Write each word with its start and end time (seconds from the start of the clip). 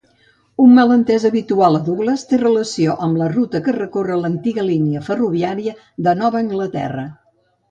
Un 0.61 0.71
malentès 0.77 1.25
habitual 1.29 1.77
a 1.79 1.81
Douglas 1.89 2.23
té 2.31 2.39
relació 2.43 2.95
amb 3.09 3.19
la 3.23 3.27
ruta 3.35 3.61
que 3.69 3.75
recorre 3.77 4.19
l'antiga 4.23 4.67
línia 4.71 5.03
ferroviària 5.11 5.77
de 6.09 6.17
Nova 6.25 6.43
Anglaterra. 6.49 7.07